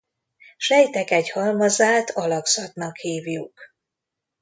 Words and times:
Sejtek 0.57 1.11
egy 1.11 1.29
halmazát 1.31 2.09
alakzatnak 2.09 2.97
hívjuk. 2.97 3.59